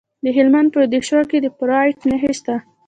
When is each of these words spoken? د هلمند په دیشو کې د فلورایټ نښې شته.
د 0.23 0.25
هلمند 0.37 0.69
په 0.73 0.79
دیشو 0.93 1.21
کې 1.29 1.37
د 1.41 1.47
فلورایټ 1.55 1.97
نښې 2.09 2.31
شته. 2.39 2.55